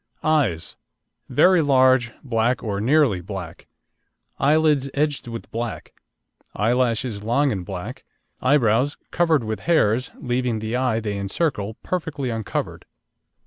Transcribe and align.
EYES 0.23 0.77
Very 1.29 1.61
large, 1.61 2.11
black, 2.23 2.63
or 2.63 2.81
nearly 2.81 3.21
black; 3.21 3.67
eyelids 4.39 4.89
edged 4.95 5.27
with 5.27 5.51
black, 5.51 5.93
eyelashes 6.55 7.21
long 7.23 7.51
and 7.51 7.63
black, 7.63 8.03
eyebrows 8.41 8.97
covered 9.11 9.43
with 9.43 9.59
hairs, 9.59 10.09
leaving 10.15 10.57
the 10.57 10.75
eye 10.75 10.99
they 10.99 11.15
encircle 11.19 11.75
perfectly 11.83 12.31
uncovered. 12.31 12.87